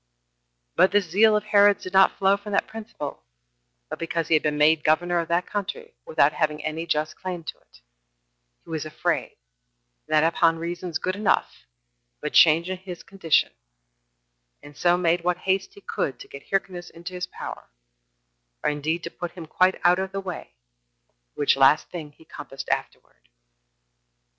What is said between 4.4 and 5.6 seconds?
been made governor of that